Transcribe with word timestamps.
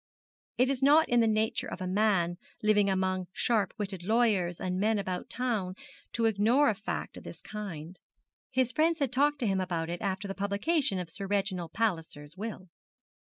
It 0.57 0.71
is 0.71 0.81
not 0.81 1.07
in 1.09 1.19
the 1.19 1.27
nature 1.27 1.67
of 1.67 1.79
a 1.79 1.85
man 1.85 2.37
living 2.63 2.89
among 2.89 3.27
sharp 3.33 3.71
witted 3.77 4.01
lawyers 4.01 4.59
and 4.59 4.79
men 4.79 4.97
about 4.97 5.29
town 5.29 5.75
to 6.13 6.25
ignore 6.25 6.69
a 6.69 6.73
fact 6.73 7.17
of 7.17 7.23
this 7.23 7.39
kind. 7.39 7.99
His 8.49 8.71
friends 8.71 8.97
had 8.97 9.11
talked 9.11 9.37
to 9.41 9.47
him 9.47 9.61
about 9.61 9.91
it 9.91 10.01
after 10.01 10.27
the 10.27 10.33
publication 10.33 10.97
of 10.97 11.11
Sir 11.11 11.27
Reginald 11.27 11.73
Palliser's 11.73 12.35
will. 12.35 12.69